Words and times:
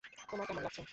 তোমার 0.29 0.45
কেমন 0.47 0.63
লাগছে? 0.63 0.81